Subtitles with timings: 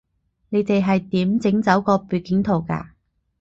[0.49, 2.87] 你哋係點整走個背景圖㗎